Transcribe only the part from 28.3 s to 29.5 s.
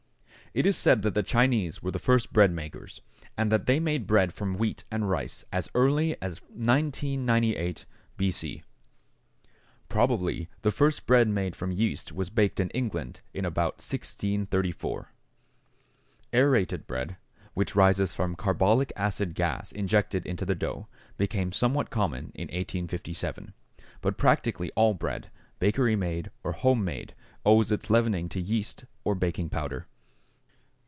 yeast or baking